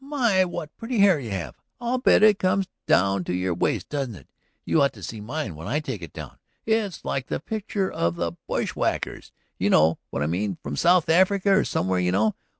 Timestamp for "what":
0.45-0.75, 10.09-10.23